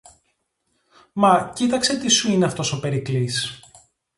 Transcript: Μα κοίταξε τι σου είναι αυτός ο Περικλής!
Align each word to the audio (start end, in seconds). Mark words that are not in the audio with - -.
Μα 1.13 1.51
κοίταξε 1.55 1.99
τι 1.99 2.07
σου 2.09 2.31
είναι 2.31 2.45
αυτός 2.45 2.73
ο 2.73 2.79
Περικλής! 2.79 3.59